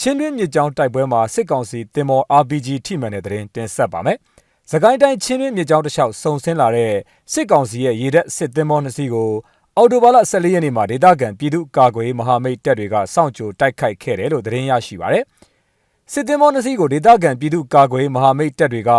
[0.00, 4.16] ချင်းတွင်းမြစ်ကြောင်းတိုက်ပွဲမှာစစ်ကောင်စီတင်မော် RPG ထိမှန်တဲ့သတင်းတင်ဆက်ပါမယ်။
[4.70, 6.92] သခိုင်းတိုင်းချင်းတွင်းမြစ်ကြောင်းတစ်လျှောက်စုံဆင်းလာတဲ့
[7.32, 9.30] စစ်ကောင်စီရဲ့ရေတပ်စစ်တင်မောနှစ်စီးကို
[9.76, 15.24] အော်တိုဘာလ14ရက်နေ့မှာဒေသခံပြည်သူ့ကာကွယ်မဟာမိတ်တပ်တွေကစောင့်ကြိုတိုက်ခိုက်ခဲ့တယ်လို့သတင်းရရှိပါရယ်။
[16.12, 18.90] စစ်တင်မောနှစ်စီးကိုဒေသခံပြည်သူ့ကာကွယ်မဟာမိတ်တပ်တွေက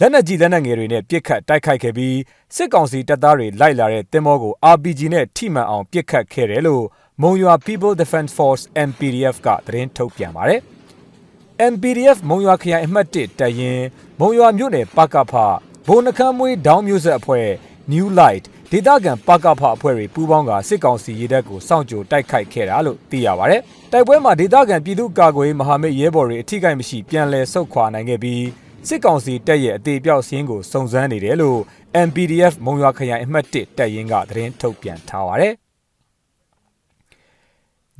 [0.00, 2.16] လက်နက်ကြီးလက်နက်ငယ်တွေနဲ့ပစ်ခတ်တိုက်ခိုက်ခဲ့ပြီး
[2.56, 6.84] စစ်ကောင်စီတပ်သားတွေလိုက်လာတဲ့တင်မောကို RPG နဲ့ထိမှန်အောင်ပစ်ခတ်ခဲ့တယ်လို့
[7.22, 10.60] မုံရွာ People Defense Force MPDF ကသတင်းထုတ်ပြန်ပါတယ်။
[11.72, 13.84] MPDF မုံရွာခရိုင်အမှတ်1တပ်ရင်း
[14.20, 15.34] မုံရွာမြို့နယ်ပကဖ
[15.86, 17.46] ဘုံနှခမ်းမွေးဒေါင်းမျိုးဆက်အဖွဲ့
[17.92, 28.44] New Light ဒေသခံပကဖအဖွဲ့တွေပူးပေါင်းကစစ်ကောင်စီရေတပ်ကိုစောင့်ကြိုတိုက်ခိုက်ခဲ့တာလို့သိရပါတယ်။တိုက်ပွဲမှာဒေသခံပြည်သူ့ကာကွယ်မဟာမိတ်ရဲဘော်တွေအထိကိမရှိပြန်လည်ဆုတ်ခွာနိုင်ခဲ့ပြီး
[28.88, 31.60] စစ်ကောင်စီတပ်ရဲ့အသေးပြောက်စင်းကိုစုံစမ်းနေတယ်လို့
[32.06, 35.54] MPDF မုံရွာခရိုင်အမှတ်1တပ်ရင်းကသတင်းထုတ်ပြန်ထားပါတယ်။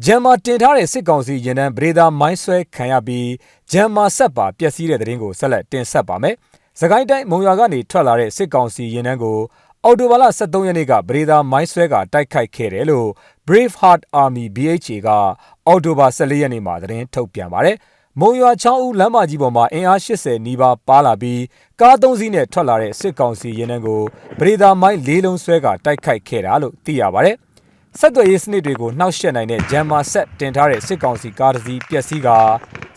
[0.05, 3.29] ဂျမ်မာတင်ထားတဲ့စစ်ကောင်စီရင်တန်းဗရေဒါမိုင်းဆွဲခံရပြီး
[3.73, 6.35] ဂျမ်မာဆက်ပါပျက်စီးတဲ့တဲ့ရင်ကိုဆက်လက်တင်ဆက်ပါမယ်။
[6.81, 9.39] စကိုင်းတိုင်းမုံရွာကနေထွက်လာတဲ့စစ်ကောင်စီရင်တန်းကို
[9.85, 13.09] အော်တိုဘာလ23ရက်နေ့ကဗရေဒါမိုင်းဆွဲကတိုက်ခိုက်ခဲ့တယ်လို့
[13.47, 15.09] Brave Heart Army BHA က
[15.67, 17.77] အော်တိုဘာ14ရက်နေ့မှာသတင်းထုတ်ပြန်ပါတယ်။
[18.21, 21.43] မုံရွာချောင်းဦးလမ်းမကြီးပေါ်မှာအင်အား80နီးပါးပါလာပြီး
[21.81, 24.01] ကားသုံးစီးနဲ့ထွက်လာတဲ့စစ်ကောင်စီရင်တန်းကို
[24.39, 27.37] ဗရေဒါမိုင်းလေးလုံးဆွဲကတိုက်ခိုက်ခဲ့တာလို့သိရပါတယ်။
[28.01, 32.29] ဆက်သွယ်ရေးစနစ်တွေကိုနှောက်ယှက်နိုင်တဲ့ဂျမ်မာဆက်တင်ထားတဲ့စစ်ကောင်စီကားတစ်စီးပျက်စီးက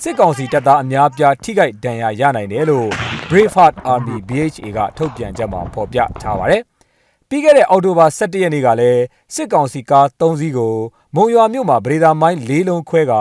[0.04, 2.90] စစ်ကောင်စီတပ်သားအများပြားထိခိုက်ဒဏ်ရာရနိုင်တယ်လို့
[3.30, 6.62] Braveheart Army BHA ကထုတ်ပြန်ချက်မှာဖော်ပြထားပါတယ်။
[7.30, 9.02] ပြီးခဲ့တဲ့အောက်တိုဘာ17ရက်နေ့ကလည်း
[9.36, 10.76] စစ်ကောင်စီကား3စီးကို
[11.16, 13.14] မုံရွာမြို့မှာဗရေဒါမိုင်း၄လုံးခွဲက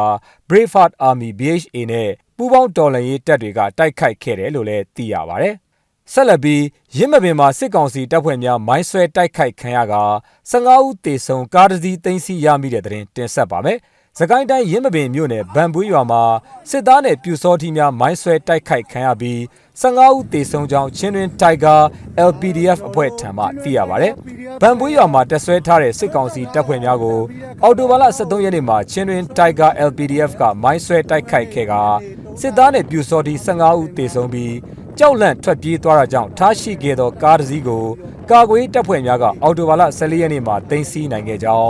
[0.48, 5.56] Braveheart Army BHA နဲ့ပူးပေါင်းတော်လှန်ရေးတပ်တွေကတိုက်ခိုက်ခဲ့တယ်လို့လည်းသိရပါတယ်။
[6.12, 6.62] ဆက်လက်ပြီး
[6.96, 9.94] ရစ်မပင်မှာစစ်ကောင်စီတပ်ဖွဲ့များမိုင်းဆွဲတိုက်ခိုက်ခံရက
[10.50, 13.78] 15ဦးသေဆုံးကားတစ်စီးသိမ်းဆည်းရမိတဲ့တဲ့တင်တင်ဆက်ပါမယ်။
[14.18, 16.22] စကိုင်းတိုင်းရင်းမပင်မြို့နယ်ဗန်ပွေးရွာမှာ
[16.70, 19.38] စစ်သားနဲ့ပြူစောထီများမိုင်းဆွဲတိုက်ခိုက်ခံရပြီး
[19.80, 21.76] 15ဦးသေဆုံးကြောင်းချင်းတွင်တိုင်ဂါ
[22.30, 24.12] LPDF အဖွဲ့ထံမှသိရပါတယ်။
[24.62, 27.18] ဗန်ပွေးရွာမှာတက်ဆွဲထားတဲ့စစ်ကောင်စီတပ်ဖွဲ့များကို
[27.62, 31.74] အော်တိုဘာလ23ရက်နေ့မှာချင်းတွင်တိုင်ဂါ LPDF ကမိုင်းဆွဲတိုက်ခိုက်ခဲ့က
[32.40, 34.54] စစ်သားနဲ့ပြူစောထီ15ဦးသေဆုံးပြီး
[34.98, 37.84] ကြောက်လန့်ထွက်ပြေးသွားတာကြောင့်ထားရှိခဲ့သောကားတစ်စီးကို
[38.30, 41.68] ကာကွယ်တပ်ဖွဲ့များကအော်တိုဘာလ14ရက်နေ့မှာတင်စီနိုင်ခဲ့ကြောင်း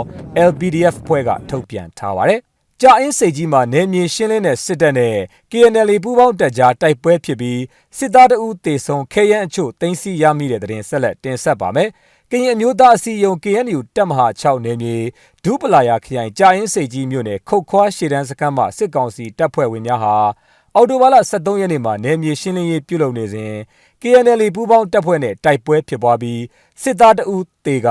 [0.49, 2.39] LPDF ဖွဲ့ကထုတ်ပြန်ထားပါတယ်။
[2.81, 5.15] ကြာအင်းစိတ်ကြီးမှာနေမြေရှင်းလင်းတဲ့စစ်တပ်နဲ့
[5.51, 7.61] KNL ပူးပေါင်းတပ်ကြားတိုက်ပွဲဖြစ်ပြီး
[7.97, 11.89] စစ်သားတအုပ်တေဆုံခဲယမ်းအချို့တင်စီရမိတဲ့တဲ့တင်ဆက်လက်တင်ဆက်ပါမယ်။
[12.31, 14.95] ကရင်အမျိုးသားအစည်းအရုံး KNU တပ်မဟာ6နယ်မြေ
[15.43, 20.15] ဒူးပလာယာခရိုင်ကြာအင်းစိတ်ကြီးမြို့နယ်ခုတ်ခွားရှေတန်းစခန်းမှစစ်ကောင်စီတပ်ဖွဲ့ဝင်များဟာ
[20.79, 23.53] အော်တိုဘာလ23ရက်နေ့မှာနယ်မြေရှင်းလင်းရေးပြုလုပ်နေစဉ်
[24.01, 26.41] KNL ပူးပေါင်းတပ်ဖွဲ့နဲ့တိုက်ပွဲဖြစ်ပွားပြီး
[26.81, 27.89] စစ်သားတအုပ်တေက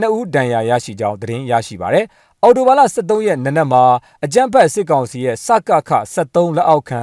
[0.00, 2.06] 2ဦးဒဏ်ရာရရှိကြောင်းသတင်းရရှိပါရယ်။
[2.44, 3.84] အော်တိုဘာလ23ရက်နေ့နက်မှာ
[4.24, 7.02] အကြမ်းဖက်စစ်ကောင်စီရဲ့စကခ73လက်အောက်ခံ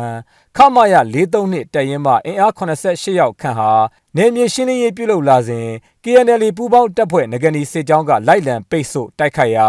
[0.58, 3.72] ခမရ43နှစ်တရင်မှအင်အား88ယောက်ခန့်ဟာ
[4.18, 5.68] နေမြေရှင်းလင်းရေးပြုလုပ်လာစဉ်
[6.04, 9.68] KNL ပူးပေါင်းတပ်ဖွဲ့ငကနီစစ်ကြောင်းကလိုက်လံပိတ်ဆို့တိုက်ခိုက်ရာ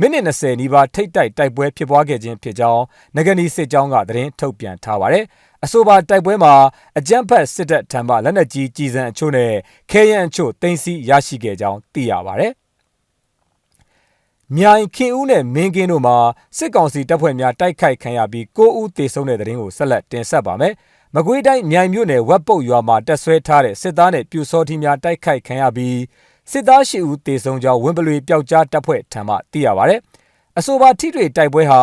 [0.00, 2.82] မိနစ်20နီးပါးထိတ်တိုက်တိုက်ပွဲဖြစ်ပွားခဲ့ခြင်းဖြစ်ကြောင်း
[3.16, 5.24] ငကနီစစ်ကြောင်းကသတင်းထုတ်ပြန်ထားပါတယ်။
[5.64, 6.54] အဆိုပါတိုက်ပွဲမှာ
[6.98, 9.52] အကြမ်းဖက်စစ်တပ်ထံမှလက်နက်ကြီးကြီးစံအချို့နဲ့
[9.90, 12.52] ခဲယမ်းအချို့တင်စီရရှိခဲ့ကြောင်းသိရပါတယ်။
[14.56, 16.16] မြိုင်ခင်ဦးနဲ့မင်းကင်းတို့မှာ
[16.56, 20.72] စစ်ကောင်စီတပ်ဖွဲ့များတိုက်ခိုက်ခံရပြီး9ဦးသေဆုံးတဲ့တဲ့ရင်ကိုဆက်လက်တင်ဆက်ပါမယ်။
[21.14, 25.98] မကွေးတိုင်းမြိုင်မြို့နယ်ဝက်ပုတ်ရွာမှာတက်ဆွဲထားတဲ့စစ်သားနဲ့ပြူစောထီများတိုက်ခိုက်ခံရပြီး
[26.50, 29.94] စစ်သားရှိဦးသေဆုံးကြောင်းဝင်းပလွေပျောက်ကြားတပ်ဖွဲ့ထံမှသိရပါဗျ။
[30.58, 31.80] အဆိုပါထိတွေ့တိုက်ပွဲဟာ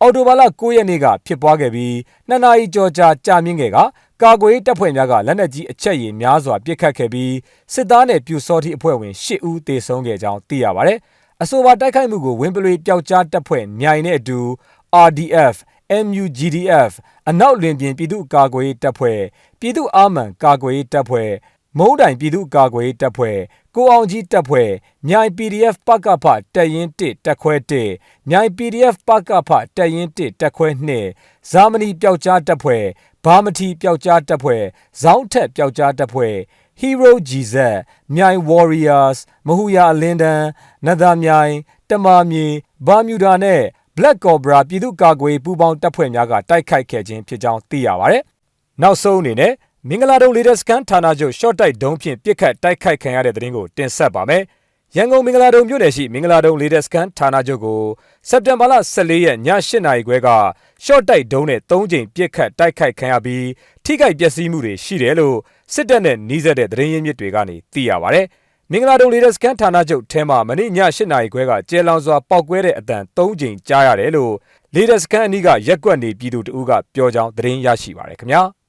[0.00, 1.94] အော်တိုဘာလ9ရက်နေ့ကဖြစ်ပွားခဲ့ပြီး
[2.28, 3.78] နှစ်နာရီကျော်ကြာကြာမြင့်ခဲ့က
[4.22, 7.34] ကာကွယ်တပ်ဖွဲ့များကလက်နက်ကြီးအချက်ရည်များစွာပစ်ခတ်ခဲ့ပြီး
[7.72, 10.94] စစ်သားနဲ့ပြူစောထီအဖွဲ့ဝင်10ဦးသေဆုံးခဲ့ကြောင်းသိရပါဗျ။
[11.42, 14.38] အဆိုပါတိုက်ခိုက်မှုကိုဝင်းပလွေပျောက်ကြားတပ်ဖွဲ့မြိုင်နဲ့အတူ
[15.06, 15.56] RDF
[16.04, 16.92] MUGDF
[17.28, 19.20] အနောက်လင်ပြင်ပြည်သူ့ကာကွယ်ရေးတပ်ဖွဲ့
[19.60, 21.30] ပြည်သူ့အာမန်ကာကွယ်ရေးတပ်ဖွဲ့
[21.78, 23.38] မုံတိုင်ပြည်သူ့ကာကွယ်ရေးတပ်ဖွဲ့
[23.74, 24.70] ကိုအောင်ကြီးတပ်ဖွဲ့
[25.08, 27.54] မြိုင် PDF ပကဖတပ်ရင်း1တပ်ခွဲ
[27.90, 30.68] 1မြိုင် PDF ပကဖတပ်ရင်း1တပ်ခွဲ
[31.10, 32.84] 2ဇာမနီပျောက်ကြားတပ်ဖွဲ့
[33.24, 34.62] ဘာမတီပျောက်ကြားတပ်ဖွဲ့
[35.00, 36.34] ဇောင်းထက်ပျောက်ကြားတပ်ဖွဲ့
[36.80, 37.54] Hero GZ
[38.14, 40.46] မြိုင် Warriors မဟူယာအလင်းတန်း
[40.86, 41.52] နသာမြိုင်
[41.90, 42.46] တမာမြေ
[42.86, 43.62] ဘာမြူဒါနဲ့
[43.96, 48.18] Black Cobra ပြည်သူ့ကာကွယ်ပူးပေါင်းတပ်ဖွဲ့များကတိုက်ခိုက်ခဲ့ခြင်းဖြစ်ကြောင်းသိရပါဗျ။
[48.82, 49.52] နောက်ဆုံးအနေနဲ့
[49.88, 54.42] မင်္ဂလာတုံလေတပ်စကန်ဌာနချုပ်ရှော့တိုက်ဒုံးဖြင့်ပစ်ခတ်တိုက်ခိုက်ခံရတဲ့တဲ့ရင်ကိုတင်ဆက်ပါမယ်။
[54.96, 57.82] ရန်ကုန်မင်္ဂလာတုံမြို့နယ်ရှိမင်္ဂလာတုံလေတပ်စကန်ဌာနချုပ်ကို
[58.28, 60.28] စက်တင်ဘာလ14ရက်ည8နာရီခွဲက
[60.84, 63.46] ရှော့တိုက်ဒုံးနဲ့3ကြိမ်ပစ်ခတ်တိုက်ခိုက်ခံရပြီး
[63.84, 65.36] ထိခိုက်ပျက်စီးမှုတွေရှိတယ်လို့
[65.74, 68.20] စစ်တပ်နဲ့နှီးစပ်တဲ့သတင်းရင်းမြစ်တွေကနေသိရပါဗျ။
[68.70, 74.32] မင်္ဂလာတုံလေတပ်စကန်ဌာနချုပ်ထဲမှာမနေ့ည8နာရီခွဲကကျဲလောင်စွာပောက်ကွဲတဲ့အတန်3ကြိမ်ကြားရတယ်လို့
[74.74, 78.42] လေတပ်စကန်အနီးကရက်ကွက်နေပြည်သူတအူးကပြောကြောင်းသတင်းရရှိပါရခင်ဗျာ။